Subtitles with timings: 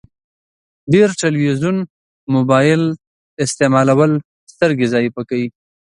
[0.93, 1.77] ډير تلويزون
[2.35, 2.81] مبايل
[3.43, 4.11] استعمالول
[4.51, 5.47] سترګي ضعیفه کوی